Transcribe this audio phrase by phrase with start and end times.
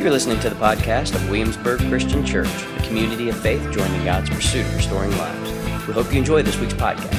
[0.00, 4.30] You're listening to the podcast of Williamsburg Christian Church, a community of faith joining God's
[4.30, 5.50] pursuit of restoring lives.
[5.86, 7.12] We hope you enjoy this week's podcast.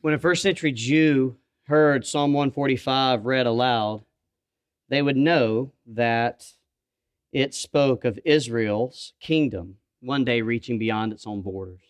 [0.00, 4.04] When a first century Jew heard Psalm 145 read aloud,
[4.88, 6.46] they would know that
[7.32, 11.89] it spoke of Israel's kingdom one day reaching beyond its own borders.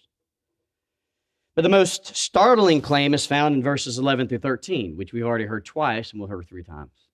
[1.61, 5.45] But the most startling claim is found in verses 11 through 13, which we've already
[5.45, 7.09] heard twice and we'll hear three times.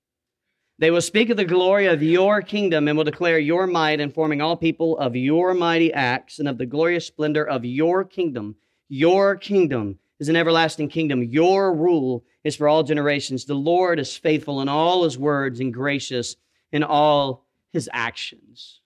[0.79, 4.41] They will speak of the glory of your kingdom and will declare your might, informing
[4.41, 8.55] all people of your mighty acts and of the glorious splendor of your kingdom.
[8.89, 11.25] Your kingdom is an everlasting kingdom.
[11.25, 13.47] Your rule is for all generations.
[13.47, 16.37] The Lord is faithful in all his words and gracious
[16.71, 18.81] in all his actions.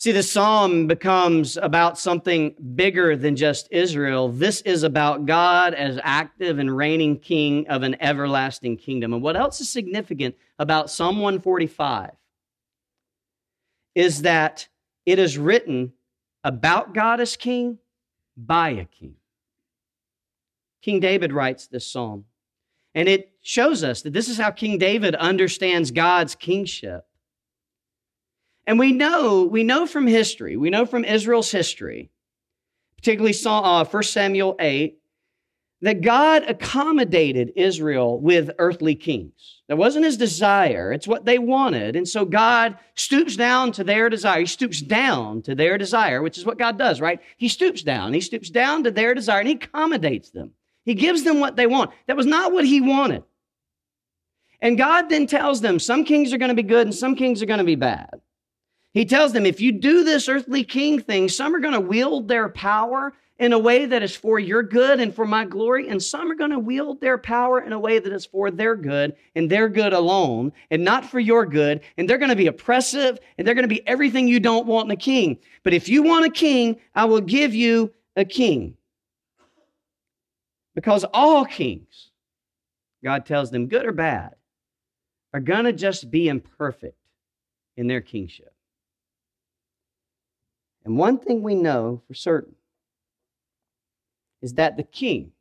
[0.00, 4.30] See, the psalm becomes about something bigger than just Israel.
[4.30, 9.12] This is about God as active and reigning king of an everlasting kingdom.
[9.12, 12.12] And what else is significant about Psalm 145
[13.94, 14.68] is that
[15.04, 15.92] it is written
[16.44, 17.76] about God as king
[18.38, 19.16] by a king.
[20.80, 22.24] King David writes this psalm,
[22.94, 27.04] and it shows us that this is how King David understands God's kingship.
[28.70, 32.08] And we know, we know from history, we know from Israel's history,
[32.98, 34.96] particularly uh, 1 Samuel 8,
[35.80, 39.62] that God accommodated Israel with earthly kings.
[39.66, 41.96] That wasn't his desire, it's what they wanted.
[41.96, 44.38] And so God stoops down to their desire.
[44.38, 47.18] He stoops down to their desire, which is what God does, right?
[47.38, 48.12] He stoops down.
[48.12, 50.52] He stoops down to their desire and he accommodates them.
[50.84, 51.90] He gives them what they want.
[52.06, 53.24] That was not what he wanted.
[54.60, 57.42] And God then tells them some kings are going to be good and some kings
[57.42, 58.20] are going to be bad.
[58.92, 62.26] He tells them, if you do this earthly king thing, some are going to wield
[62.26, 66.02] their power in a way that is for your good and for my glory, and
[66.02, 69.16] some are going to wield their power in a way that is for their good
[69.34, 71.80] and their good alone, and not for your good.
[71.96, 74.88] And they're going to be oppressive, and they're going to be everything you don't want
[74.88, 75.38] in a king.
[75.62, 78.76] But if you want a king, I will give you a king.
[80.74, 82.10] Because all kings,
[83.02, 84.34] God tells them, good or bad,
[85.32, 86.98] are going to just be imperfect
[87.76, 88.52] in their kingship.
[90.84, 92.54] And one thing we know for certain
[94.40, 95.32] is that the king,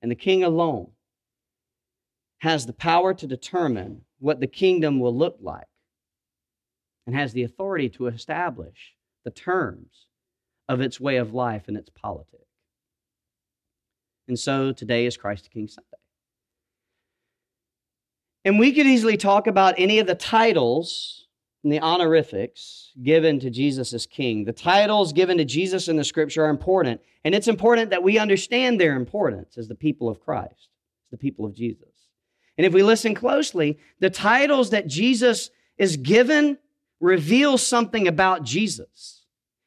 [0.00, 0.90] and the king alone,
[2.38, 5.66] has the power to determine what the kingdom will look like
[7.06, 8.94] and has the authority to establish
[9.24, 10.06] the terms
[10.68, 12.44] of its way of life and its politics.
[14.28, 15.88] And so today is Christ the King Sunday.
[18.44, 21.23] And we could easily talk about any of the titles
[21.64, 24.44] and the honorifics given to Jesus as king.
[24.44, 28.18] The titles given to Jesus in the scripture are important, and it's important that we
[28.18, 30.68] understand their importance as the people of Christ,
[31.06, 31.88] as the people of Jesus.
[32.56, 36.58] And if we listen closely, the titles that Jesus is given
[37.00, 39.22] reveal something about Jesus.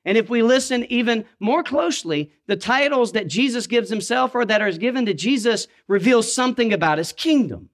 [0.05, 4.61] And if we listen even more closely, the titles that Jesus gives himself or that
[4.61, 7.69] are given to Jesus reveal something about his kingdom.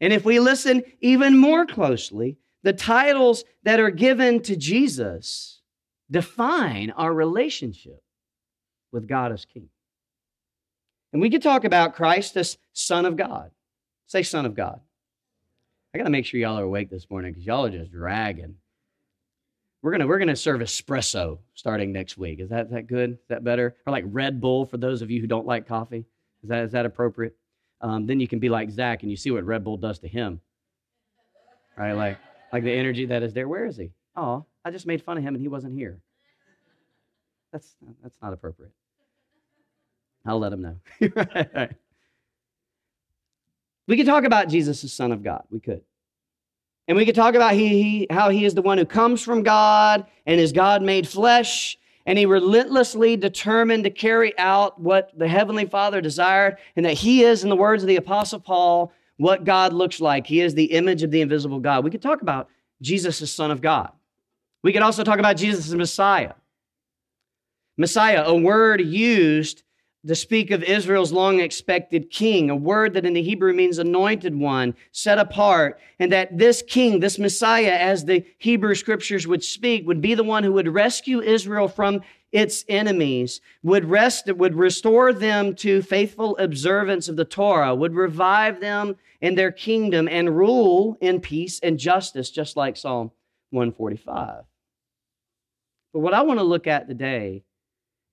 [0.00, 5.60] And if we listen even more closely, the titles that are given to Jesus
[6.10, 8.02] define our relationship
[8.92, 9.68] with God as King.
[11.12, 13.50] And we could talk about Christ as Son of God.
[14.06, 14.80] Say, Son of God.
[15.94, 18.56] I got to make sure y'all are awake this morning because y'all are just dragging.
[19.82, 22.38] We're gonna we're gonna serve espresso starting next week.
[22.38, 23.10] Is that, that good?
[23.14, 23.74] Is that better?
[23.84, 26.04] Or like Red Bull for those of you who don't like coffee?
[26.44, 27.36] Is that is that appropriate?
[27.80, 30.08] Um, then you can be like Zach and you see what Red Bull does to
[30.08, 30.40] him.
[31.76, 31.94] Right?
[31.94, 32.18] Like
[32.52, 33.48] like the energy that is there.
[33.48, 33.90] Where is he?
[34.14, 35.98] Oh, I just made fun of him and he wasn't here.
[37.52, 38.72] That's, that's not appropriate.
[40.24, 41.68] I'll let him know.
[43.88, 45.44] We could talk about Jesus as Son of God.
[45.50, 45.82] We could.
[46.88, 49.42] And we could talk about he, he, how he is the one who comes from
[49.42, 51.76] God and is God made flesh.
[52.06, 57.22] And he relentlessly determined to carry out what the Heavenly Father desired, and that he
[57.22, 60.26] is, in the words of the Apostle Paul, what God looks like.
[60.26, 61.84] He is the image of the invisible God.
[61.84, 62.48] We could talk about
[62.80, 63.92] Jesus as Son of God.
[64.62, 66.34] We could also talk about Jesus as Messiah.
[67.76, 69.62] Messiah, a word used
[70.06, 74.34] to speak of Israel's long expected king, a word that in the Hebrew means anointed
[74.34, 79.86] one, set apart, and that this king, this Messiah, as the Hebrew scriptures would speak,
[79.86, 82.00] would be the one who would rescue Israel from
[82.32, 88.60] its enemies, would rest, would restore them to faithful observance of the Torah, would revive
[88.60, 93.12] them in their kingdom and rule in peace and justice, just like Psalm
[93.50, 94.44] 145.
[95.92, 97.44] But what I want to look at today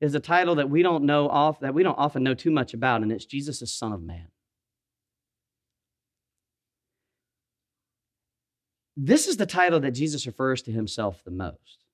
[0.02, 2.74] is a title that we don't know off that we don't often know too much
[2.74, 4.28] about, and it's Jesus, the Son of Man.
[8.96, 11.86] This is the title that Jesus refers to himself the most.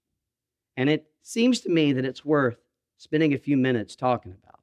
[0.76, 2.58] And it seems to me that it's worth
[2.98, 4.60] spending a few minutes talking about.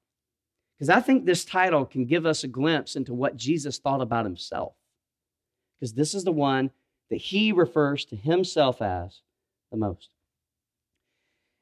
[0.76, 4.24] Because I think this title can give us a glimpse into what Jesus thought about
[4.24, 4.74] himself.
[5.78, 6.72] Because this is the one
[7.10, 9.20] that he refers to himself as
[9.70, 10.08] the most.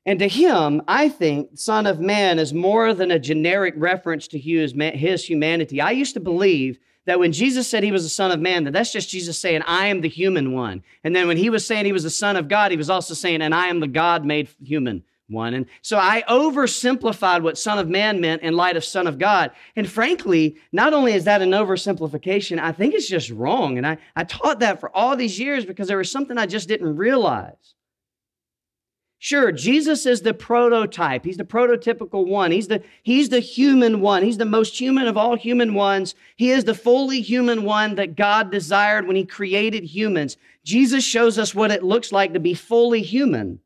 [0.06, 4.38] And to him, I think Son of Man is more than a generic reference to
[4.38, 5.80] his humanity.
[5.80, 8.72] I used to believe that when Jesus said he was the Son of Man, that
[8.72, 10.82] that's just Jesus saying, I am the human one.
[11.04, 13.14] And then when he was saying he was the Son of God, he was also
[13.14, 15.54] saying, and I am the God made human one.
[15.54, 19.50] And so I oversimplified what Son of Man meant in light of Son of God.
[19.76, 23.76] And frankly, not only is that an oversimplification, I think it's just wrong.
[23.76, 26.68] And I, I taught that for all these years because there was something I just
[26.68, 27.74] didn't realize.
[29.22, 31.26] Sure, Jesus is the prototype.
[31.26, 32.52] He's the prototypical one.
[32.52, 34.22] He's the, he's the human one.
[34.22, 36.14] He's the most human of all human ones.
[36.36, 40.38] He is the fully human one that God desired when he created humans.
[40.64, 43.60] Jesus shows us what it looks like to be fully human,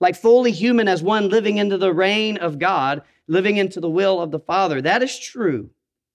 [0.00, 4.20] like fully human as one living into the reign of God, living into the will
[4.20, 4.82] of the Father.
[4.82, 5.70] That is true.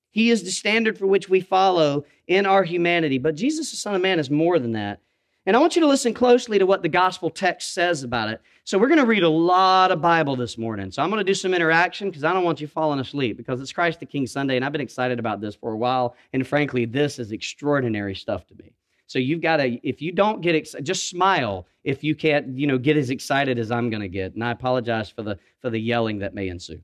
[0.09, 3.19] He is the standard for which we follow in our humanity.
[3.19, 4.99] But Jesus, the Son of Man, is more than that.
[5.45, 8.41] And I want you to listen closely to what the gospel text says about it.
[8.63, 10.91] So, we're going to read a lot of Bible this morning.
[10.91, 13.59] So, I'm going to do some interaction because I don't want you falling asleep because
[13.59, 16.15] it's Christ the King Sunday, and I've been excited about this for a while.
[16.33, 18.73] And frankly, this is extraordinary stuff to me.
[19.07, 22.67] So, you've got to, if you don't get excited, just smile if you can't, you
[22.67, 24.35] know, get as excited as I'm going to get.
[24.35, 26.81] And I apologize for the, for the yelling that may ensue.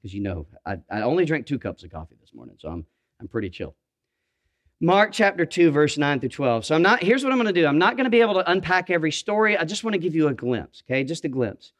[0.00, 2.86] Because you know, I, I only drank two cups of coffee this morning, so I'm,
[3.20, 3.74] I'm pretty chill.
[4.80, 6.64] Mark chapter 2, verse 9 through 12.
[6.64, 7.66] So I'm not, here's what I'm going to do.
[7.66, 9.58] I'm not going to be able to unpack every story.
[9.58, 11.02] I just want to give you a glimpse, okay?
[11.02, 11.72] Just a glimpse.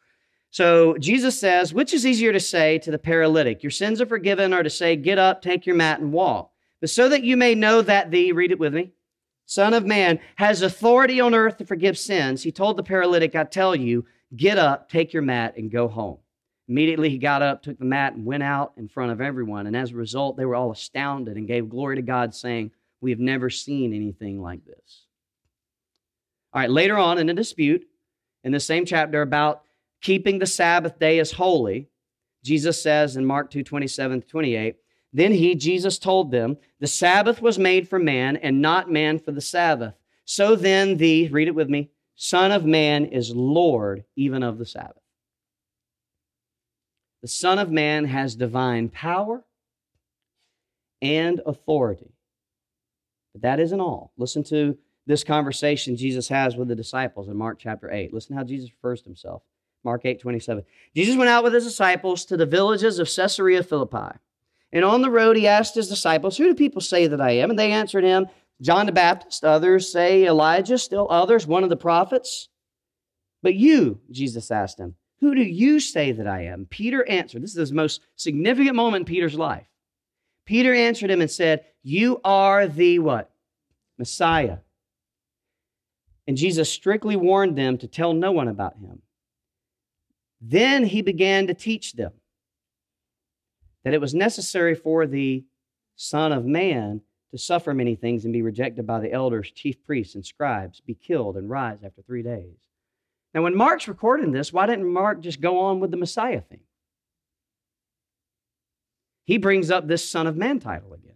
[0.51, 4.53] So Jesus says, which is easier to say to the paralytic, your sins are forgiven,
[4.53, 6.51] or to say, get up, take your mat, and walk?
[6.81, 8.93] But so that you may know that the, read it with me,
[9.47, 13.45] Son of Man has authority on earth to forgive sins, he told the paralytic, I
[13.45, 16.19] tell you, get up, take your mat, and go home.
[16.69, 19.67] Immediately he got up, took the mat, and went out in front of everyone.
[19.67, 23.11] And as a result, they were all astounded and gave glory to God, saying, we
[23.11, 25.07] have never seen anything like this.
[26.53, 27.87] All right, later on in a dispute
[28.45, 29.63] in the same chapter about
[30.01, 31.89] keeping the Sabbath day as holy,
[32.45, 34.77] Jesus says in Mark 2 27 28,
[35.13, 39.33] then he, Jesus, told them, The Sabbath was made for man, and not man for
[39.33, 39.95] the Sabbath.
[40.25, 44.67] So then, the, read it with me, Son of Man is Lord even of the
[44.67, 45.03] Sabbath.
[47.23, 49.45] The Son of Man has divine power
[51.01, 52.13] and authority.
[53.39, 54.13] But that isn't all.
[54.17, 54.77] Listen to
[55.07, 58.13] this conversation Jesus has with the disciples in Mark chapter 8.
[58.13, 59.43] Listen how Jesus refers to himself.
[59.85, 60.65] Mark 8, 27.
[60.97, 64.19] Jesus went out with his disciples to the villages of Caesarea Philippi.
[64.73, 67.51] And on the road, he asked his disciples, Who do people say that I am?
[67.51, 68.27] And they answered him,
[68.61, 69.45] John the Baptist.
[69.45, 72.49] Others say Elijah, still others, one of the prophets.
[73.41, 76.67] But you, Jesus asked him, Who do you say that I am?
[76.69, 79.69] Peter answered, This is the most significant moment in Peter's life.
[80.49, 83.31] Peter answered him and said, You are the what?
[83.99, 84.61] Messiah.
[86.27, 89.03] And Jesus strictly warned them to tell no one about him.
[90.41, 92.13] Then he began to teach them
[93.85, 95.45] that it was necessary for the
[95.97, 100.15] Son of Man to suffer many things and be rejected by the elders, chief priests,
[100.15, 102.57] and scribes, be killed, and rise after three days.
[103.35, 106.61] Now, when Mark's recording this, why didn't Mark just go on with the Messiah thing?
[109.29, 111.13] He brings up this Son of Man title again.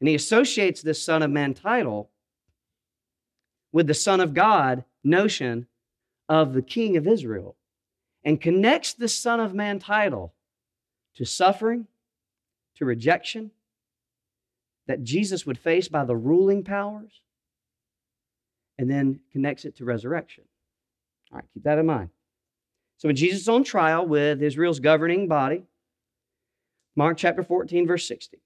[0.00, 2.10] And he associates this Son of Man title
[3.70, 5.68] with the Son of God notion
[6.28, 7.54] of the King of Israel
[8.24, 10.34] and connects the Son of Man title
[11.14, 11.86] to suffering,
[12.78, 13.52] to rejection
[14.88, 17.12] that Jesus would face by the ruling powers,
[18.76, 20.42] and then connects it to resurrection.
[21.30, 22.08] All right, keep that in mind.
[22.96, 25.62] So when Jesus is on trial with Israel's governing body,
[26.98, 28.40] Mark chapter 14, verse 60.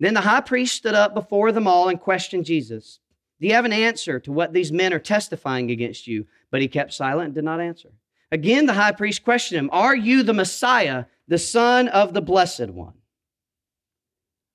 [0.00, 2.98] Then the high priest stood up before them all and questioned Jesus.
[3.40, 6.26] Do you have an answer to what these men are testifying against you?
[6.50, 7.90] But he kept silent and did not answer.
[8.32, 12.70] Again, the high priest questioned him Are you the Messiah, the Son of the Blessed
[12.70, 12.94] One?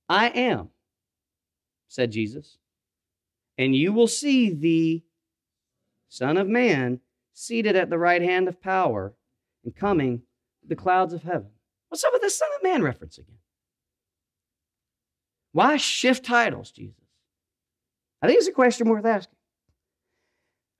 [0.09, 0.67] I am,
[1.87, 2.57] said Jesus.
[3.57, 5.03] And you will see the
[6.09, 6.99] Son of Man
[7.33, 9.13] seated at the right hand of power
[9.63, 10.23] and coming
[10.67, 11.51] the clouds of heaven.
[11.89, 13.37] What's up with this Son of Man reference again?
[15.53, 16.95] Why shift titles, Jesus?
[18.21, 19.37] I think it's a question worth asking.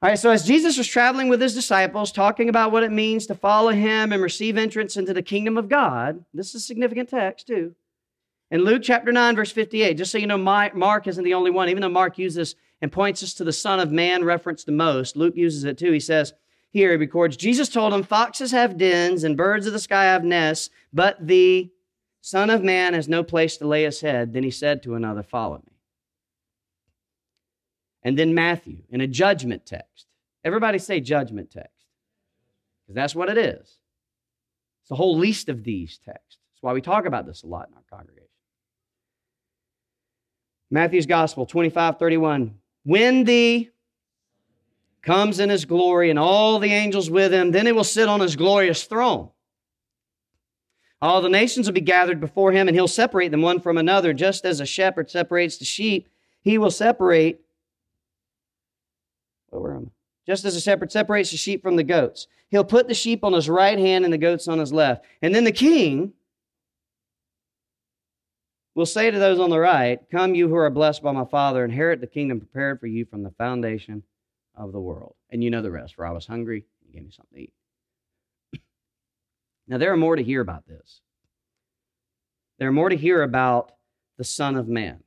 [0.01, 3.25] All right, so as Jesus was traveling with his disciples, talking about what it means
[3.27, 7.09] to follow him and receive entrance into the kingdom of God, this is a significant
[7.09, 7.73] text too.
[8.51, 11.69] In Luke chapter 9, verse 58, just so you know, Mark isn't the only one,
[11.69, 15.17] even though Mark uses and points us to the Son of Man reference the most,
[15.17, 15.91] Luke uses it too.
[15.91, 16.33] He says,
[16.77, 20.23] here he records, Jesus told him, Foxes have dens and birds of the sky have
[20.23, 21.71] nests, but the
[22.21, 24.31] Son of Man has no place to lay his head.
[24.31, 25.73] Then he said to another, Follow me.
[28.03, 30.05] And then Matthew, in a judgment text.
[30.43, 31.87] Everybody say judgment text,
[32.83, 33.79] because that's what it is.
[34.81, 36.37] It's the whole least of these texts.
[36.53, 38.27] That's why we talk about this a lot in our congregation.
[40.69, 42.53] Matthew's Gospel 25 31.
[42.83, 43.69] When the
[45.01, 48.19] comes in his glory and all the angels with him, then he will sit on
[48.19, 49.29] his glorious throne.
[51.01, 54.13] All the nations will be gathered before him, and he'll separate them one from another,
[54.13, 56.09] just as a shepherd separates the sheep.
[56.41, 57.41] He will separate.
[59.49, 59.91] Where am I?
[60.25, 62.27] Just as a shepherd separates the sheep from the goats.
[62.49, 65.05] He'll put the sheep on his right hand and the goats on his left.
[65.21, 66.13] And then the king
[68.73, 71.63] will say to those on the right, Come, you who are blessed by my Father,
[71.63, 74.03] inherit the kingdom prepared for you from the foundation
[74.57, 75.15] of the world.
[75.29, 77.53] And you know the rest, for I was hungry, he gave me something to eat.
[79.67, 81.01] Now, there are more to hear about this.
[82.57, 83.73] There are more to hear about
[84.17, 85.03] the Son of Man,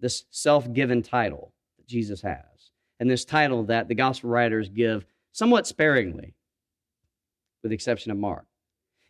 [0.00, 5.06] this self given title that Jesus has, and this title that the gospel writers give
[5.32, 6.34] somewhat sparingly,
[7.62, 8.46] with the exception of Mark.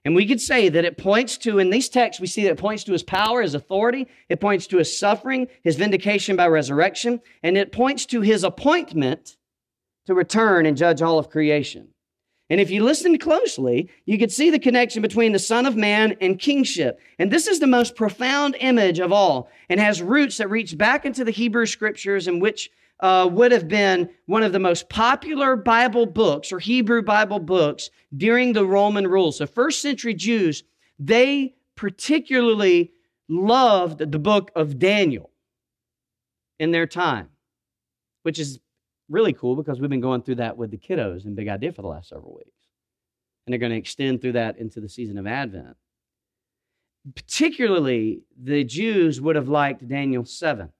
[0.04, 2.58] And we could say that it points to, in these texts, we see that it
[2.58, 7.22] points to his power, his authority, it points to his suffering, his vindication by resurrection,
[7.42, 9.38] and it points to his appointment
[10.06, 11.88] to return and judge all of creation.
[12.50, 16.16] And if you listen closely, you could see the connection between the Son of Man
[16.20, 17.00] and kingship.
[17.18, 21.06] And this is the most profound image of all and has roots that reach back
[21.06, 22.70] into the Hebrew scriptures in which
[23.00, 27.90] uh, would have been one of the most popular Bible books or Hebrew Bible books
[28.16, 29.32] during the Roman rule.
[29.32, 30.62] So, first century Jews,
[30.98, 32.92] they particularly
[33.28, 35.30] loved the book of Daniel
[36.58, 37.30] in their time,
[38.22, 38.60] which is
[39.08, 41.82] really cool because we've been going through that with the kiddos in Big Idea for
[41.82, 42.50] the last several weeks.
[43.46, 45.76] And they're going to extend through that into the season of Advent.
[47.14, 50.70] Particularly, the Jews would have liked Daniel 7.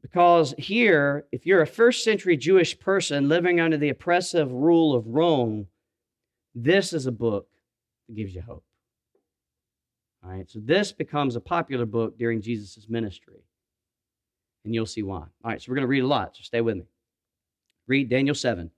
[0.00, 5.06] Because here, if you're a first century Jewish person living under the oppressive rule of
[5.06, 5.66] Rome,
[6.54, 7.46] this is a book
[8.08, 8.64] that gives you hope.
[10.24, 13.42] All right, so this becomes a popular book during Jesus' ministry
[14.64, 15.18] and you'll see why.
[15.18, 16.84] All right, so we're going to read a lot, so stay with me.
[17.86, 18.70] Read Daniel 7.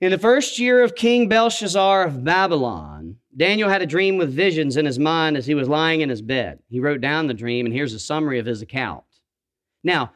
[0.00, 4.76] In the first year of King Belshazzar of Babylon, Daniel had a dream with visions
[4.76, 6.58] in his mind as he was lying in his bed.
[6.68, 9.04] He wrote down the dream, and here's a summary of his account.
[9.82, 10.12] Now,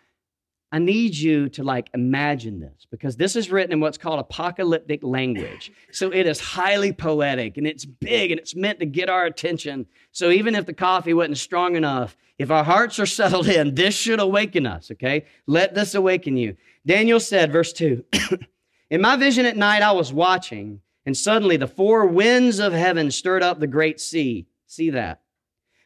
[0.70, 5.02] I need you to like imagine this because this is written in what's called apocalyptic
[5.02, 5.72] language.
[5.92, 9.86] So it is highly poetic and it's big and it's meant to get our attention.
[10.12, 13.94] So even if the coffee wasn't strong enough, if our hearts are settled in, this
[13.94, 15.24] should awaken us, okay?
[15.46, 16.56] Let this awaken you.
[16.84, 18.04] Daniel said, verse 2
[18.90, 23.10] In my vision at night, I was watching, and suddenly the four winds of heaven
[23.10, 24.46] stirred up the great sea.
[24.66, 25.22] See that?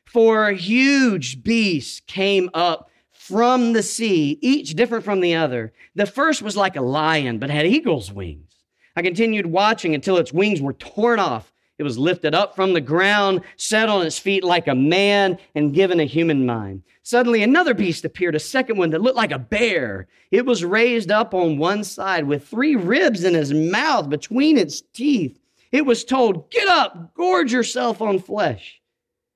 [0.04, 2.90] Four huge beasts came up
[3.22, 5.72] from the sea, each different from the other.
[5.94, 8.52] The first was like a lion, but had eagle's wings.
[8.96, 11.52] I continued watching until its wings were torn off.
[11.78, 15.72] It was lifted up from the ground, set on its feet like a man, and
[15.72, 16.82] given a human mind.
[17.04, 20.08] Suddenly, another beast appeared, a second one that looked like a bear.
[20.32, 24.80] It was raised up on one side with three ribs in its mouth between its
[24.80, 25.38] teeth.
[25.70, 28.81] It was told, Get up, gorge yourself on flesh.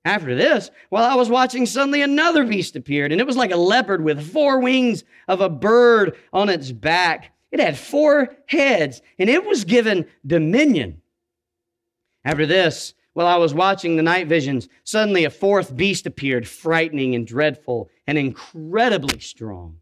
[0.07, 3.57] After this, while I was watching, suddenly another beast appeared, and it was like a
[3.57, 7.33] leopard with four wings of a bird on its back.
[7.51, 11.03] It had four heads, and it was given dominion.
[12.25, 17.17] After this, while I was watching the night visions, suddenly a fourth beast appeared, frightening
[17.17, 19.79] and dreadful and incredibly strong.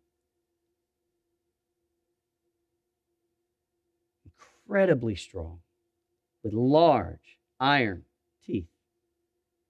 [4.25, 5.59] Incredibly strong,
[6.43, 8.05] with large iron
[8.47, 8.69] teeth.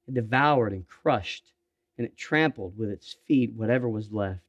[0.07, 1.53] It devoured and crushed,
[1.97, 4.41] and it trampled with its feet whatever was left.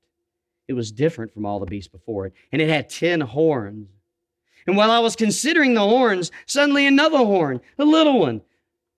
[0.67, 3.87] It was different from all the beasts before it, and it had ten horns.
[4.67, 8.41] And while I was considering the horns, suddenly another horn, a little one,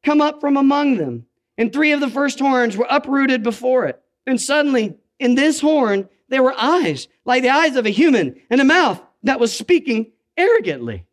[0.04, 1.26] come up from among them.
[1.58, 4.02] And three of the first horns were uprooted before it.
[4.26, 8.62] And suddenly, in this horn, there were eyes, like the eyes of a human, and
[8.62, 11.06] a mouth that was speaking arrogantly.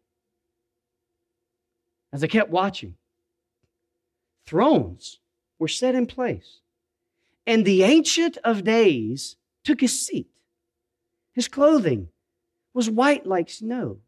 [2.13, 2.95] As I kept watching,
[4.47, 5.19] thrones
[5.59, 6.61] were set in place.
[7.47, 10.29] And the Ancient of Days took his seat.
[11.33, 12.09] His clothing
[12.73, 13.99] was white like snow,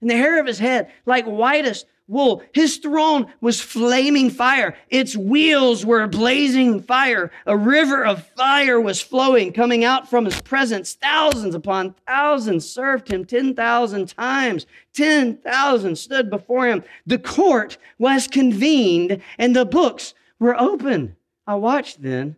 [0.00, 2.42] and the hair of his head like whitest wool.
[2.52, 4.76] His throne was flaming fire.
[4.88, 7.30] Its wheels were blazing fire.
[7.46, 10.94] A river of fire was flowing, coming out from his presence.
[10.94, 14.66] Thousands upon thousands served him 10,000 times.
[14.94, 16.82] 10,000 stood before him.
[17.06, 21.16] The court was convened and the books were open.
[21.46, 22.36] I watched then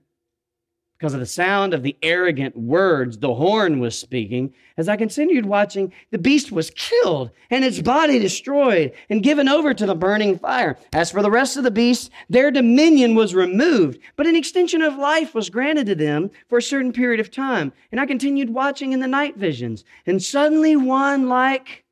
[1.02, 4.54] because of the sound of the arrogant words the horn was speaking.
[4.76, 9.74] As I continued watching, the beast was killed and its body destroyed and given over
[9.74, 10.78] to the burning fire.
[10.92, 14.94] As for the rest of the beasts, their dominion was removed, but an extension of
[14.94, 17.72] life was granted to them for a certain period of time.
[17.90, 21.84] And I continued watching in the night visions, and suddenly one like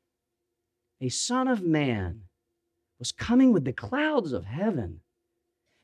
[1.01, 2.21] a son of man
[2.97, 5.01] was coming with the clouds of heaven.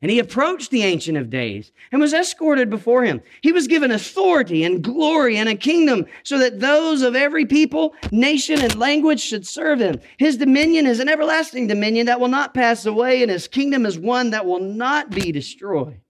[0.01, 3.20] And he approached the Ancient of Days and was escorted before him.
[3.42, 7.96] He was given authority and glory and a kingdom so that those of every people,
[8.12, 10.00] nation, and language should serve him.
[10.18, 13.98] His dominion is an everlasting dominion that will not pass away, and his kingdom is
[13.98, 16.01] one that will not be destroyed.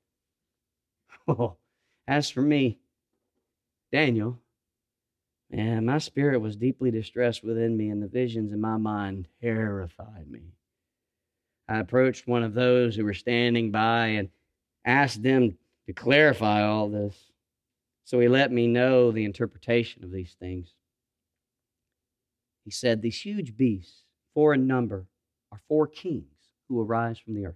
[1.29, 1.57] Oh,
[2.07, 2.79] as for me,
[3.91, 4.39] Daniel,
[5.51, 10.31] man, my spirit was deeply distressed within me, and the visions in my mind terrified
[10.31, 10.53] me.
[11.69, 14.29] I approached one of those who were standing by and
[14.85, 17.15] asked them to clarify all this.
[18.05, 20.73] So he let me know the interpretation of these things.
[22.63, 25.07] He said, These huge beasts, four in number,
[25.51, 26.25] are four kings
[26.69, 27.55] who arise from the earth.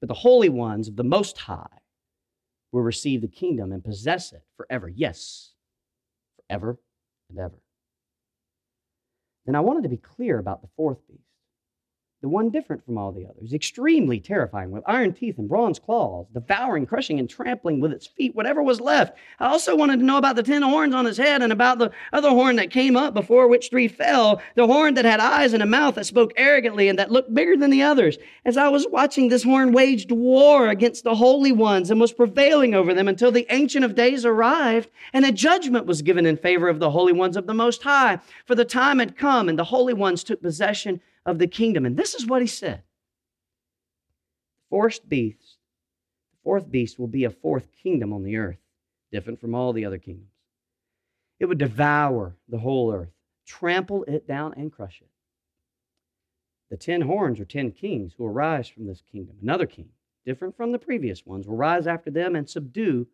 [0.00, 1.78] But the holy ones of the Most High
[2.70, 4.88] will receive the kingdom and possess it forever.
[4.88, 5.52] Yes,
[6.48, 6.78] forever
[7.30, 7.58] and ever.
[9.46, 11.21] Then I wanted to be clear about the fourth beast
[12.22, 16.24] the one different from all the others, extremely terrifying, with iron teeth and bronze claws,
[16.32, 19.18] devouring, crushing, and trampling with its feet whatever was left.
[19.40, 21.90] I also wanted to know about the ten horns on his head and about the
[22.12, 25.64] other horn that came up before which three fell, the horn that had eyes and
[25.64, 28.18] a mouth that spoke arrogantly and that looked bigger than the others.
[28.44, 32.72] As I was watching, this horn waged war against the holy ones and was prevailing
[32.72, 36.68] over them until the Ancient of Days arrived, and a judgment was given in favor
[36.68, 38.20] of the holy ones of the Most High.
[38.46, 41.86] For the time had come, and the holy ones took possession of the kingdom.
[41.86, 42.82] And this is what he said.
[44.70, 45.58] Fourth beast,
[46.32, 48.58] the fourth beast will be a fourth kingdom on the earth,
[49.10, 50.30] different from all the other kingdoms.
[51.38, 53.12] It would devour the whole earth,
[53.46, 55.08] trample it down, and crush it.
[56.70, 59.36] The ten horns are ten kings who arise from this kingdom.
[59.42, 59.90] Another king,
[60.24, 63.06] different from the previous ones, will rise after them and subdue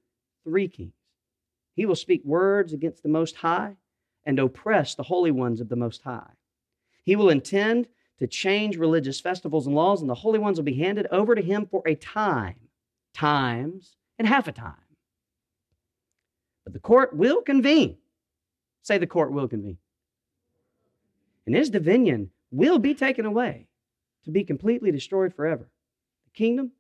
[0.45, 0.93] three kings.
[1.75, 3.77] He will speak words against the Most High
[4.25, 6.31] and oppress the holy ones of the Most High.
[7.03, 10.75] He will intend to change religious festivals and laws, and the holy ones will be
[10.75, 12.57] handed over to him for a time,
[13.15, 14.75] times, and half a time.
[16.65, 17.97] But the court will convene.
[18.83, 19.79] Say the court will convene.
[21.47, 23.69] And his dominion will be taken away
[24.25, 25.69] to be completely destroyed forever.
[26.27, 26.73] The kingdom,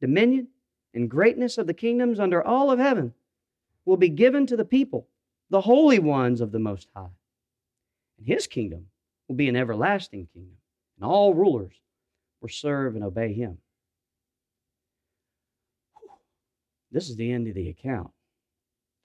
[0.00, 0.48] dominion,
[0.94, 3.12] and greatness of the kingdoms under all of heaven
[3.84, 5.06] will be given to the people,
[5.50, 7.10] the holy ones of the Most High.
[8.18, 8.86] And his kingdom
[9.28, 10.56] will be an everlasting kingdom
[10.96, 11.74] and all rulers
[12.40, 13.58] will serve and obey him.
[16.90, 18.10] This is the end of the account.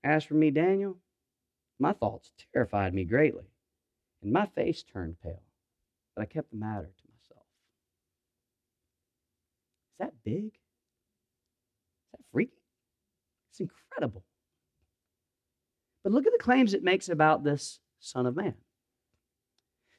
[0.03, 0.97] As for me, Daniel,
[1.79, 3.45] my thoughts terrified me greatly,
[4.21, 5.43] and my face turned pale,
[6.15, 7.45] but I kept the matter to myself.
[9.91, 10.45] Is that big?
[10.45, 10.51] Is
[12.13, 12.61] that freaky?
[13.51, 14.23] It's incredible.
[16.03, 18.55] But look at the claims it makes about this Son of Man.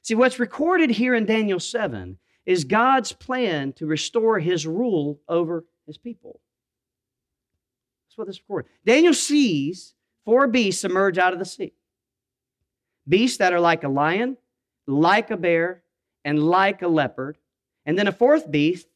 [0.03, 5.65] See, what's recorded here in Daniel 7 is God's plan to restore his rule over
[5.87, 6.41] his people.
[8.05, 8.71] That's what this recorded.
[8.85, 11.73] Daniel sees four beasts emerge out of the sea.
[13.09, 14.37] Beasts that are like a lion,
[14.89, 15.83] like a bear,
[16.25, 17.39] and like a leopard.
[17.87, 18.89] And then a fourth beast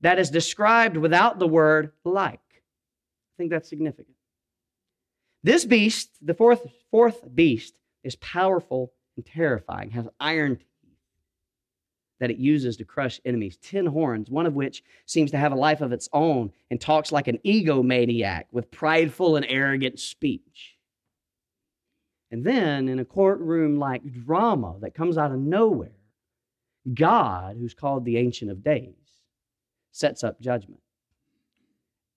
[0.00, 2.40] that is described without the word like.
[2.52, 4.16] I think that's significant.
[5.42, 10.66] This beast, the fourth, fourth beast, is powerful and terrifying, has iron teeth
[12.20, 15.56] that it uses to crush enemies, ten horns, one of which seems to have a
[15.56, 20.76] life of its own and talks like an egomaniac with prideful and arrogant speech.
[22.30, 25.90] And then, in a courtroom like drama that comes out of nowhere,
[26.94, 28.94] God, who's called the Ancient of Days,
[29.92, 30.80] sets up judgment.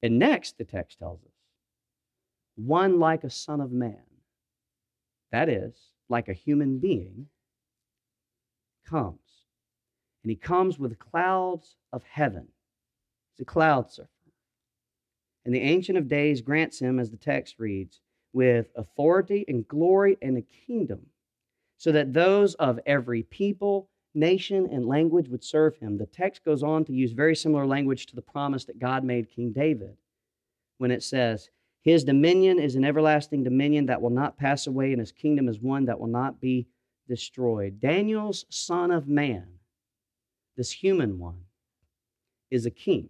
[0.02, 1.32] And next, the text tells us,
[2.56, 4.04] one like a son of man.
[5.32, 5.74] That is,
[6.13, 7.28] like a human being,
[8.88, 9.19] comes.
[10.23, 12.47] And he comes with clouds of heaven.
[13.34, 14.10] He's a cloud surfer.
[15.43, 17.99] And the Ancient of Days grants him, as the text reads,
[18.32, 21.02] with authority and glory and a kingdom,
[21.78, 25.97] so that those of every people, nation and language would serve him.
[25.97, 29.30] The text goes on to use very similar language to the promise that God made
[29.30, 29.97] King David
[30.78, 31.49] when it says,
[31.84, 35.60] His dominion is an everlasting dominion that will not pass away, and his kingdom is
[35.60, 36.65] one that will not be
[37.10, 37.82] destroyed.
[37.82, 39.46] Daniel's son of man,
[40.56, 41.41] this human one,
[42.50, 43.10] is a king.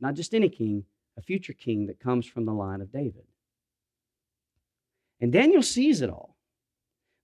[0.00, 0.84] Not just any king,
[1.16, 3.24] a future king that comes from the line of David.
[5.18, 6.36] And Daniel sees it all.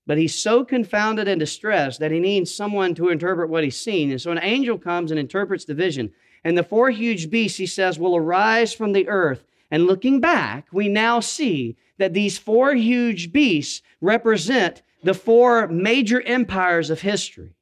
[0.07, 4.09] But he's so confounded and distressed that he needs someone to interpret what he's seen.
[4.09, 6.11] And so an angel comes and interprets the vision.
[6.43, 9.45] And the four huge beasts, he says, will arise from the earth.
[9.73, 16.21] And looking back, we now see that these four huge beasts represent the four major
[16.21, 17.55] empires of history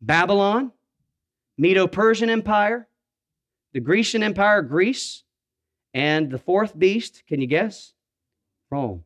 [0.00, 0.70] Babylon,
[1.56, 2.86] Medo Persian Empire,
[3.72, 5.24] the Grecian Empire, Greece,
[5.92, 7.92] and the fourth beast, can you guess?
[8.70, 9.02] Rome.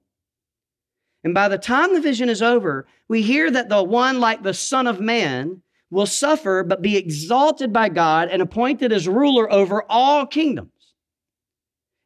[1.24, 4.52] And by the time the vision is over, we hear that the one like the
[4.52, 9.84] Son of Man will suffer but be exalted by God and appointed as ruler over
[9.88, 10.71] all kingdoms.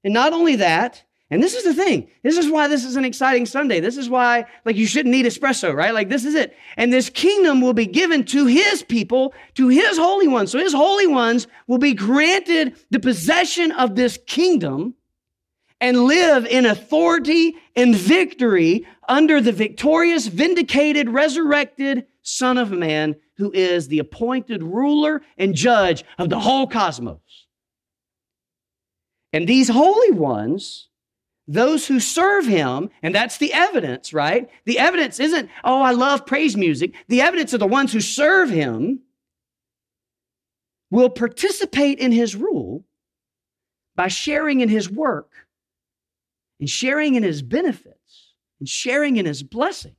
[0.07, 2.09] And not only that, and this is the thing.
[2.23, 3.81] This is why this is an exciting Sunday.
[3.81, 5.93] This is why, like, you shouldn't need espresso, right?
[5.93, 6.57] Like, this is it.
[6.77, 10.53] And this kingdom will be given to his people, to his holy ones.
[10.53, 14.95] So his holy ones will be granted the possession of this kingdom
[15.81, 23.51] and live in authority and victory under the victorious, vindicated, resurrected Son of Man, who
[23.51, 27.46] is the appointed ruler and judge of the whole cosmos.
[29.37, 30.89] And these holy ones,
[31.47, 34.49] those who serve him, and that's the evidence, right?
[34.65, 36.95] The evidence isn't, oh, I love praise music.
[37.09, 39.01] The evidence of the ones who serve him
[40.91, 42.87] will participate in his rule
[43.95, 45.31] by sharing in his work
[46.59, 49.97] and sharing in his benefits and sharing in his blessings.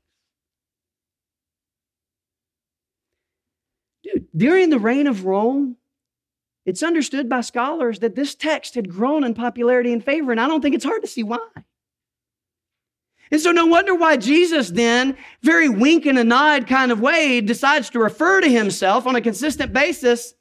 [4.01, 5.77] Dude, during the reign of Rome,
[6.67, 10.49] it's understood by scholars that this text had grown in popularity and favor, and I
[10.49, 11.39] don't think it's hard to see why.
[13.31, 17.39] And so, no wonder why Jesus then, very wink and a nod kind of way,
[17.39, 20.33] decides to refer to himself on a consistent basis.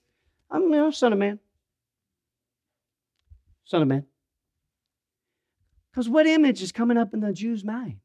[0.50, 1.38] I'm, know, Son of Man.
[3.64, 4.04] Son of Man.
[5.92, 7.98] Because what image is coming up in the Jew's mind?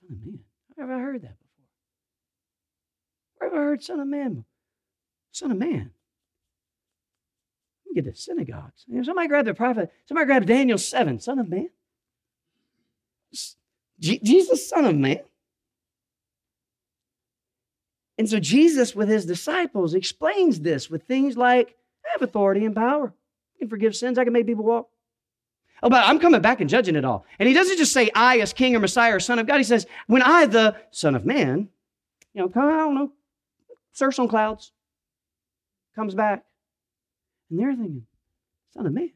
[0.00, 0.40] Son of man.
[0.78, 1.66] I've ever heard that before.
[3.36, 4.44] Where have I heard Son of Man?
[5.30, 5.90] Son of Man.
[8.02, 8.84] To synagogues.
[8.86, 9.92] You know, somebody grab the prophet.
[10.06, 11.20] Somebody grab Daniel 7.
[11.20, 11.68] Son of Man.
[14.00, 15.20] Jesus, Son of Man.
[18.16, 22.74] And so Jesus, with his disciples, explains this with things like I have authority and
[22.74, 23.12] power.
[23.56, 24.18] I can forgive sins.
[24.18, 24.88] I can make people walk.
[25.82, 27.24] Oh, but I'm coming back and judging it all.
[27.38, 29.58] And he doesn't just say, I as king or Messiah or son of God.
[29.58, 31.68] He says, when I, the son of man,
[32.34, 33.12] you know, come, I don't know,
[34.00, 34.72] on clouds,
[35.94, 36.44] comes back.
[37.50, 38.06] And they're thinking,
[38.74, 39.10] son of man.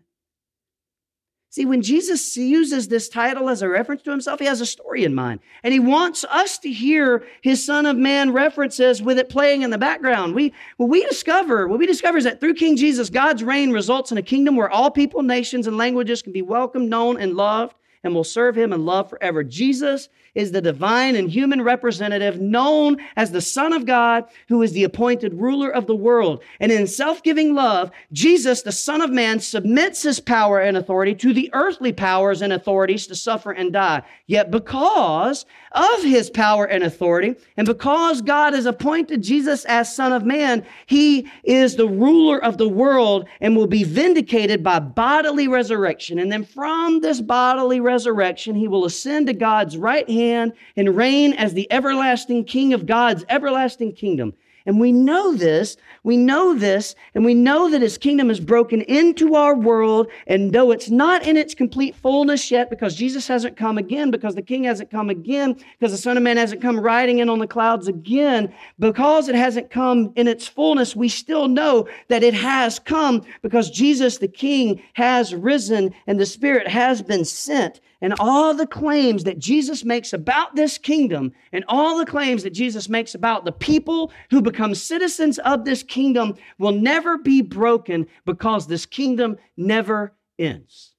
[1.52, 5.04] See, when Jesus uses this title as a reference to himself, he has a story
[5.04, 5.40] in mind.
[5.62, 9.68] And he wants us to hear his Son of Man references with it playing in
[9.68, 10.34] the background.
[10.34, 14.10] We, what we discover, what we discover is that through King Jesus, God's reign results
[14.10, 17.74] in a kingdom where all people, nations, and languages can be welcomed, known, and loved
[18.04, 19.44] and will serve him in love forever.
[19.44, 24.72] Jesus is the divine and human representative known as the Son of God, who is
[24.72, 26.42] the appointed ruler of the world.
[26.58, 31.34] And in self-giving love, Jesus, the Son of Man, submits his power and authority to
[31.34, 34.02] the earthly powers and authorities to suffer and die.
[34.26, 40.12] Yet because of his power and authority, and because God has appointed Jesus as Son
[40.12, 45.48] of Man, he is the ruler of the world and will be vindicated by bodily
[45.48, 46.18] resurrection.
[46.18, 51.32] And then from this bodily resurrection, he will ascend to God's right hand and reign
[51.32, 54.34] as the everlasting king of God's everlasting kingdom.
[54.66, 58.82] And we know this, we know this, and we know that his kingdom is broken
[58.82, 60.08] into our world.
[60.26, 64.34] And though it's not in its complete fullness yet, because Jesus hasn't come again, because
[64.34, 67.38] the king hasn't come again, because the Son of Man hasn't come riding in on
[67.38, 72.34] the clouds again, because it hasn't come in its fullness, we still know that it
[72.34, 78.12] has come because Jesus the king has risen and the Spirit has been sent and
[78.18, 82.88] all the claims that Jesus makes about this kingdom and all the claims that Jesus
[82.88, 88.66] makes about the people who become citizens of this kingdom will never be broken because
[88.66, 90.94] this kingdom never ends.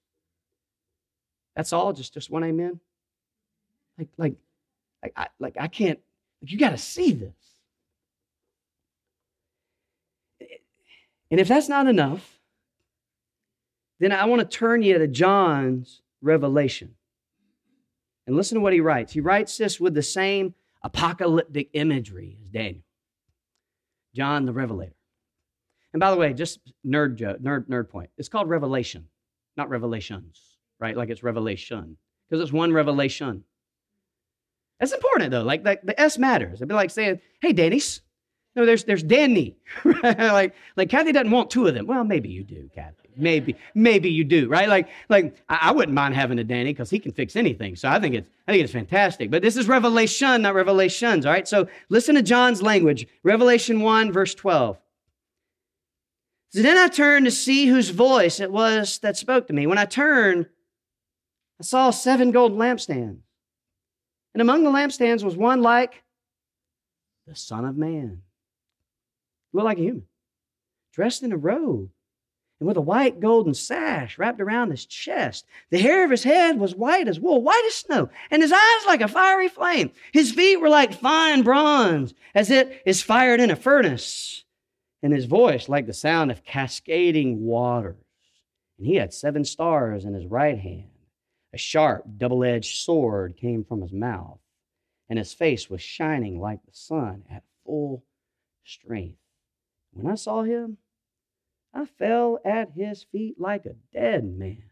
[1.57, 2.79] That's all, just, just one amen.
[3.97, 4.35] Like, like,
[5.03, 5.99] like, I, like I can't,
[6.41, 7.35] like you got to see this.
[11.29, 12.39] And if that's not enough,
[13.99, 16.95] then I want to turn you to John's revelation.
[18.25, 19.13] And listen to what he writes.
[19.13, 22.83] He writes this with the same apocalyptic imagery as Daniel.
[24.15, 24.95] John the Revelator.
[25.91, 28.09] And by the way, just nerd joke, nerd nerd point.
[28.17, 29.07] It's called revelation,
[29.57, 30.41] not revelations,
[30.79, 30.97] right?
[30.97, 33.43] Like it's revelation because it's one revelation.
[34.79, 35.43] That's important though.
[35.43, 36.55] Like, like the S matters.
[36.55, 38.01] It'd be like saying, "Hey, Denny's."
[38.55, 39.57] No, there's there's Danny.
[39.85, 41.85] like like Kathy doesn't want two of them.
[41.85, 43.02] Well, maybe you do, Kathy.
[43.15, 44.67] Maybe maybe you do, right?
[44.67, 47.75] Like like I, I wouldn't mind having a Danny because he can fix anything.
[47.75, 49.31] So I think it's I think it's fantastic.
[49.31, 51.25] But this is revelation, not revelations.
[51.25, 51.47] All right.
[51.47, 53.07] So listen to John's language.
[53.23, 54.77] Revelation one verse twelve.
[56.49, 59.65] So then I turned to see whose voice it was that spoke to me.
[59.65, 60.45] When I turned,
[61.59, 63.21] I saw seven golden lampstands.
[64.33, 66.03] And among the lampstands was one like
[67.25, 68.21] the Son of Man.
[69.51, 70.07] Looked like a human,
[70.93, 71.89] dressed in a robe
[72.63, 75.45] and with a white golden sash wrapped around his chest.
[75.69, 78.85] The hair of his head was white as wool, white as snow, and his eyes
[78.87, 79.91] like a fiery flame.
[80.13, 84.45] His feet were like fine bronze, as it is fired in a furnace,
[85.01, 87.97] and his voice like the sound of cascading waters.
[88.77, 90.87] And he had seven stars in his right hand.
[91.51, 94.39] A sharp, double edged sword came from his mouth,
[95.09, 98.05] and his face was shining like the sun at full
[98.63, 99.17] strength.
[99.91, 100.77] When I saw him,
[101.73, 104.63] I fell at his feet like a dead man.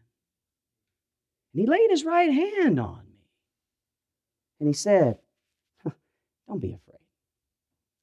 [1.52, 3.18] And he laid his right hand on me.
[4.60, 5.18] And he said,
[6.48, 7.00] Don't be afraid.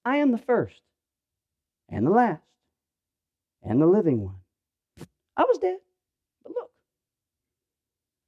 [0.03, 0.81] I am the first
[1.87, 2.41] and the last
[3.63, 4.35] and the living one.
[5.37, 5.77] I was dead,
[6.43, 6.71] but look,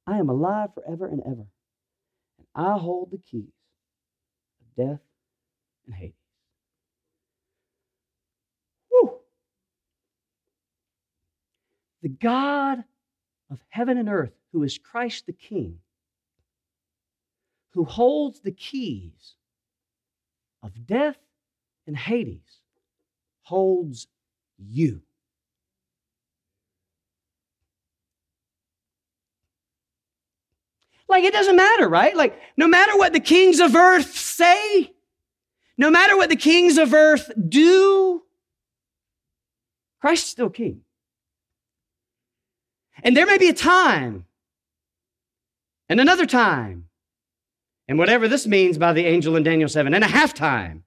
[0.08, 1.48] I am alive forever and ever.
[2.38, 3.52] And I hold the keys
[4.62, 5.00] of death
[5.86, 6.21] and Hades.
[12.02, 12.84] The God
[13.50, 15.80] of heaven and earth, who is Christ the King,
[17.72, 19.36] who holds the keys
[20.64, 21.18] of death
[21.88, 22.62] and Hades,
[23.44, 24.08] holds
[24.58, 25.02] you.
[31.08, 32.16] Like it doesn't matter, right?
[32.16, 34.94] Like no matter what the kings of earth say,
[35.78, 38.24] no matter what the kings of earth do,
[40.00, 40.82] Christ's still king.
[43.04, 44.26] And there may be a time
[45.90, 46.88] and another time.
[47.88, 50.84] And whatever this means by the angel in Daniel 7, and a half time.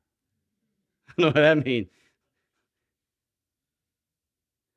[1.08, 1.88] I don't know what that means.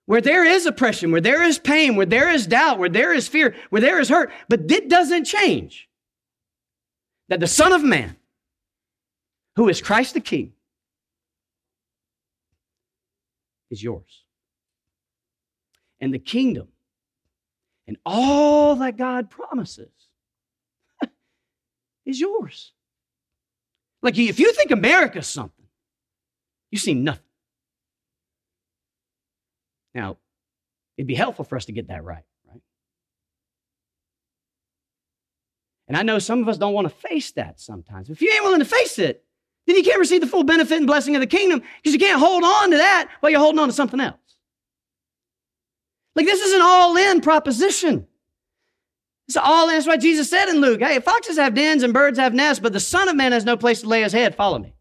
[0.05, 3.27] Where there is oppression, where there is pain, where there is doubt, where there is
[3.27, 5.89] fear, where there is hurt, but it doesn't change
[7.29, 8.15] that the Son of Man,
[9.55, 10.53] who is Christ the King,
[13.69, 14.23] is yours.
[15.99, 16.69] And the kingdom
[17.87, 19.91] and all that God promises
[22.05, 22.73] is yours.
[24.01, 25.65] Like if you think America's something,
[26.69, 27.23] you see nothing.
[29.95, 30.17] Now,
[30.97, 32.61] it'd be helpful for us to get that right, right?
[35.87, 38.09] And I know some of us don't want to face that sometimes.
[38.09, 39.23] If you ain't willing to face it,
[39.65, 42.19] then you can't receive the full benefit and blessing of the kingdom because you can't
[42.19, 44.26] hold on to that while you're holding on to something else.
[46.17, 48.07] Like this is an all in proposition.
[49.27, 49.75] It's all in.
[49.75, 52.73] That's why Jesus said in Luke, hey, foxes have dens and birds have nests, but
[52.73, 54.33] the Son of Man has no place to lay his head.
[54.33, 54.73] Follow me.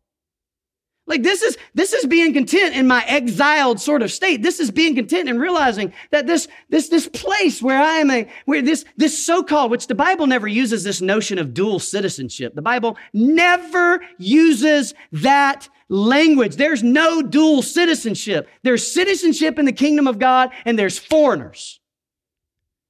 [1.08, 4.42] Like this is this is being content in my exiled sort of state.
[4.42, 8.28] This is being content and realizing that this this this place where I am a
[8.44, 12.56] where this this so-called which the Bible never uses this notion of dual citizenship.
[12.56, 16.56] The Bible never uses that language.
[16.56, 18.48] There's no dual citizenship.
[18.64, 21.78] There's citizenship in the kingdom of God and there's foreigners,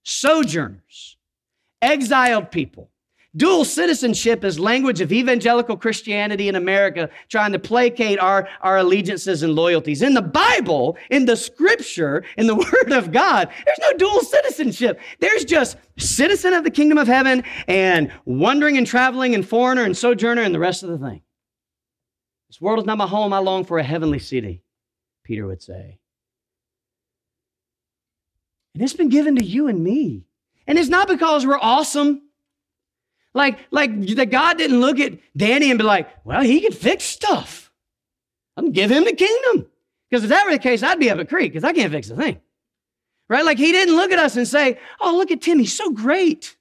[0.05, 1.19] sojourners,
[1.83, 2.91] exiled people.
[3.37, 9.43] Dual citizenship is language of evangelical Christianity in America trying to placate our, our allegiances
[9.43, 10.01] and loyalties.
[10.01, 15.01] In the Bible, in the scripture, in the word of God, there's no dual citizenship.
[15.21, 19.97] There's just citizen of the kingdom of heaven and wandering and traveling and foreigner and
[19.97, 21.21] sojourner and the rest of the thing.
[22.49, 23.33] This world is not my home.
[23.33, 24.63] I long for a heavenly city,
[25.25, 25.99] Peter would say.
[28.73, 30.27] And it's been given to you and me.
[30.67, 32.23] And it's not because we're awesome.
[33.37, 37.05] Like, like that God didn't look at Danny and be like, well, he can fix
[37.05, 37.71] stuff.
[38.57, 39.67] I'm give him the kingdom.
[40.09, 42.09] Because if that were the case, I'd be up a Creek because I can't fix
[42.09, 42.41] a thing.
[43.29, 43.45] Right?
[43.45, 45.59] Like he didn't look at us and say, oh, look at Tim.
[45.59, 46.57] He's so great.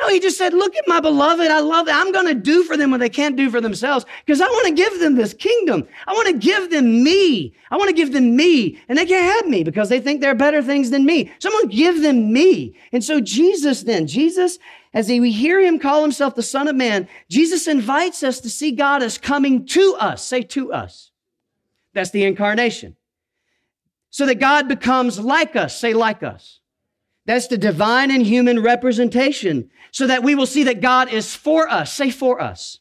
[0.00, 1.48] No, he just said, look at my beloved.
[1.48, 1.94] I love it.
[1.94, 4.68] I'm going to do for them what they can't do for themselves because I want
[4.68, 5.88] to give them this kingdom.
[6.06, 7.54] I want to give them me.
[7.70, 8.78] I want to give them me.
[8.88, 11.32] And they can't have me because they think they're better things than me.
[11.40, 12.76] So I'm going to give them me.
[12.92, 14.58] And so Jesus then, Jesus
[14.94, 18.72] as we hear him call himself the Son of Man, Jesus invites us to see
[18.72, 20.24] God as coming to us.
[20.24, 21.10] Say to us.
[21.92, 22.96] That's the incarnation.
[24.10, 25.78] So that God becomes like us.
[25.78, 26.60] Say, like us.
[27.26, 29.70] That's the divine and human representation.
[29.90, 31.92] So that we will see that God is for us.
[31.92, 32.78] Say, for us.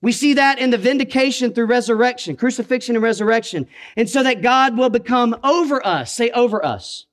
[0.00, 3.66] We see that in the vindication through resurrection, crucifixion and resurrection.
[3.96, 6.12] And so that God will become over us.
[6.12, 7.06] Say, over us.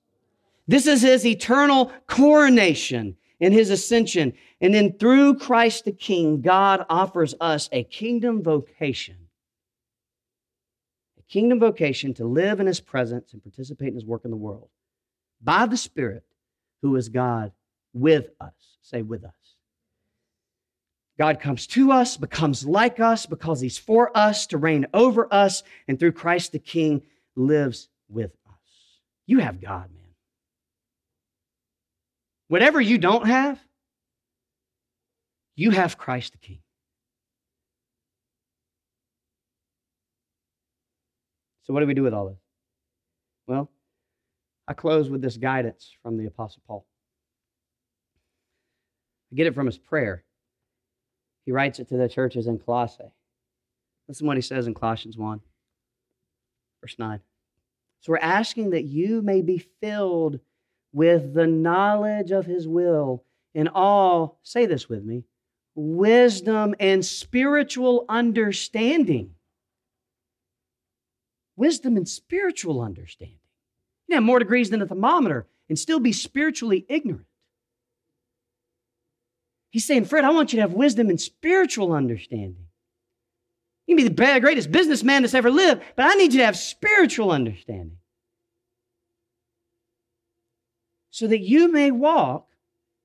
[0.67, 4.33] This is his eternal coronation in his ascension.
[4.61, 9.17] And then through Christ the King, God offers us a kingdom vocation.
[11.19, 14.37] A kingdom vocation to live in his presence and participate in his work in the
[14.37, 14.69] world
[15.41, 16.23] by the Spirit
[16.81, 17.51] who is God
[17.93, 18.53] with us.
[18.81, 19.31] Say, with us.
[21.19, 25.63] God comes to us, becomes like us because he's for us to reign over us,
[25.87, 27.01] and through Christ the King
[27.35, 28.99] lives with us.
[29.25, 30.02] You have God, man.
[32.53, 33.59] Whatever you don't have,
[35.55, 36.59] you have Christ the King.
[41.63, 42.37] So, what do we do with all this?
[43.47, 43.71] Well,
[44.67, 46.85] I close with this guidance from the Apostle Paul.
[49.31, 50.23] I get it from his prayer.
[51.47, 53.01] He writes it to the churches in Colossae.
[54.07, 55.41] Listen to what he says in Colossians 1,
[56.81, 57.19] verse 9.
[58.01, 60.39] So, we're asking that you may be filled
[60.93, 65.23] with the knowledge of his will in all, say this with me,
[65.75, 69.31] wisdom and spiritual understanding.
[71.55, 73.37] Wisdom and spiritual understanding.
[74.07, 77.25] You have more degrees than a thermometer and still be spiritually ignorant.
[79.69, 82.67] He's saying, Fred, I want you to have wisdom and spiritual understanding.
[83.87, 86.57] You can be the greatest businessman that's ever lived, but I need you to have
[86.57, 87.97] spiritual understanding.
[91.13, 92.47] So that you may walk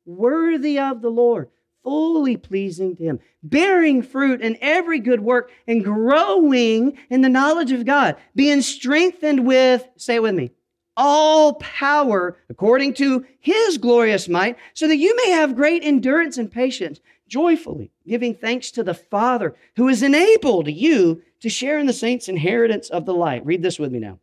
[0.06, 1.50] worthy of the Lord,
[1.84, 7.70] fully pleasing to Him, bearing fruit in every good work, and growing in the knowledge
[7.70, 10.52] of God, being strengthened with, say it with me,
[10.96, 16.50] all power according to His glorious might, so that you may have great endurance and
[16.50, 21.92] patience, joyfully giving thanks to the Father who has enabled you to share in the
[21.92, 23.44] saints' inheritance of the light.
[23.44, 24.18] Read this with me now.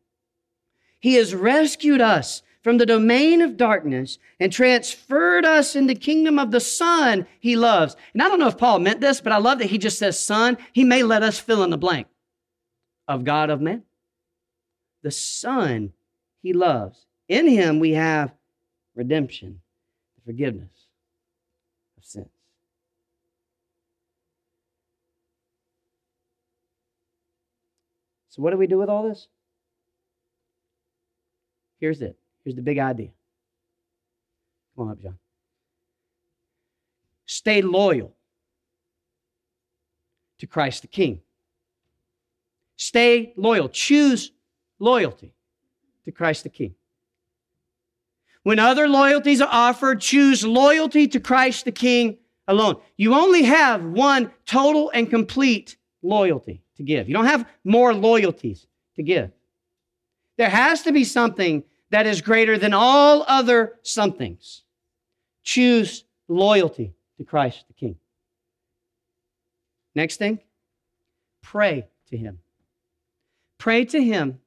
[1.00, 6.40] He has rescued us from the domain of darkness and transferred us in the kingdom
[6.40, 7.96] of the Son he loves.
[8.12, 10.20] And I don't know if Paul meant this, but I love that he just says
[10.20, 10.58] Son.
[10.74, 12.08] He may let us fill in the blank
[13.08, 13.84] of God of man.
[15.04, 15.94] The Son
[16.42, 17.06] he loves.
[17.30, 18.34] In him we have
[18.96, 19.62] redemption,
[20.26, 20.88] forgiveness
[22.00, 22.26] of sins.
[28.30, 29.28] So, what do we do with all this?
[31.80, 33.10] Here's it Here's the big idea.
[34.76, 35.18] Come on up, John.
[37.26, 38.16] Stay loyal
[40.38, 41.22] to Christ the King.
[42.78, 43.68] Stay loyal.
[43.68, 44.32] Choose
[44.78, 45.34] loyalty
[46.06, 46.76] to Christ the King.
[48.44, 52.76] When other loyalties are offered, choose loyalty to Christ the King alone.
[52.96, 57.08] You only have one total and complete loyalty to give.
[57.08, 59.32] You don't have more loyalties to give.
[60.38, 64.64] There has to be something that is greater than all other somethings.
[65.44, 67.98] Choose loyalty to Christ the King.
[69.94, 70.40] Next thing,
[71.42, 72.40] pray to Him.
[73.58, 74.40] Pray to Him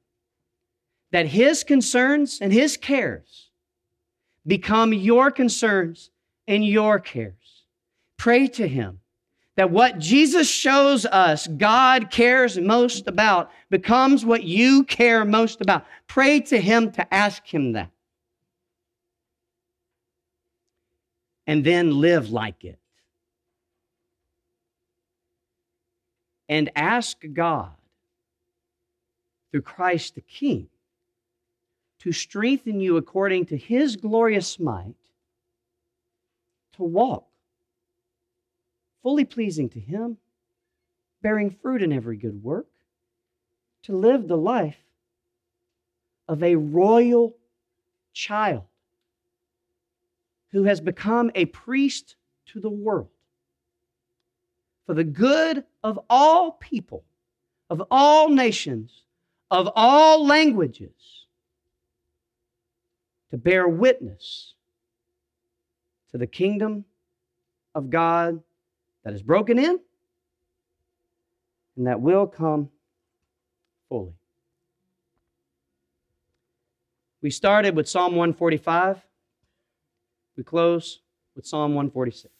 [1.11, 3.49] that His concerns and His cares
[4.45, 6.11] become your concerns
[6.47, 7.65] and your cares.
[8.17, 8.99] Pray to Him
[9.59, 15.85] that what Jesus shows us God cares most about becomes what you care most about.
[16.07, 17.91] Pray to Him to ask Him that.
[21.45, 22.79] And then live like it.
[26.47, 27.73] And ask God
[29.51, 30.69] through Christ the King
[31.99, 34.95] to strengthen you according to His glorious might
[36.77, 37.28] to walk
[39.03, 40.17] fully pleasing to Him,
[41.21, 42.67] bearing fruit in every good work,
[43.83, 44.77] to live the life
[46.27, 47.35] of a royal
[48.13, 48.65] child
[50.51, 52.15] who has become a priest
[52.47, 53.09] to the world
[54.85, 57.03] for the good of all people,
[57.69, 59.03] of all nations,
[59.51, 61.27] of all languages,
[63.29, 64.55] to bear witness
[66.11, 66.85] to the kingdom
[67.75, 68.41] of God
[69.03, 69.79] that is broken in
[71.77, 72.69] and that will come
[73.87, 74.13] fully.
[77.21, 79.01] We started with Psalm 145.
[80.37, 81.01] We close
[81.35, 82.33] with Psalm 146.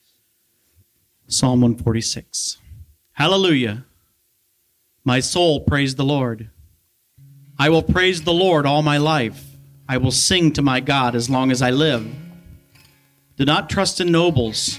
[1.26, 2.58] Psalm 146.
[3.12, 3.84] Hallelujah.
[5.04, 6.50] My soul praise the Lord.
[7.58, 9.44] I will praise the Lord all my life.
[9.88, 12.10] I will sing to my God as long as I live.
[13.36, 14.78] Do not trust in nobles,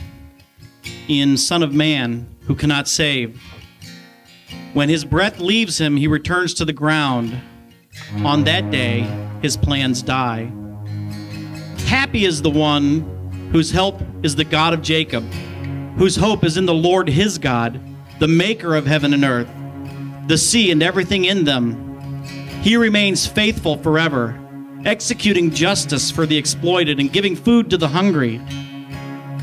[1.07, 3.41] in Son of Man who cannot save.
[4.73, 7.39] When his breath leaves him, he returns to the ground.
[8.23, 9.01] On that day,
[9.41, 10.51] his plans die.
[11.85, 13.01] Happy is the one
[13.51, 15.23] whose help is the God of Jacob,
[15.97, 17.81] whose hope is in the Lord his God,
[18.19, 19.49] the maker of heaven and earth,
[20.27, 22.23] the sea and everything in them.
[22.61, 24.39] He remains faithful forever,
[24.85, 28.39] executing justice for the exploited and giving food to the hungry.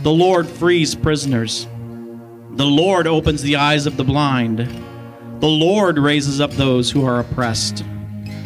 [0.02, 1.66] The Lord frees prisoners.
[2.52, 4.58] The Lord opens the eyes of the blind.
[5.40, 7.84] The Lord raises up those who are oppressed.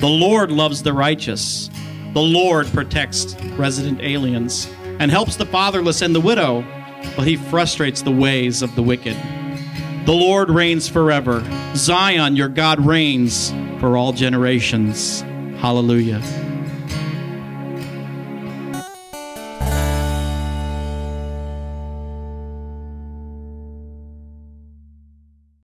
[0.01, 1.71] The Lord loves the righteous.
[2.15, 6.65] The Lord protects resident aliens and helps the fatherless and the widow,
[7.17, 9.17] but he frustrates the ways of the wicked.
[10.05, 11.45] The Lord reigns forever.
[11.75, 15.21] Zion, your God reigns for all generations.
[15.61, 16.21] Hallelujah.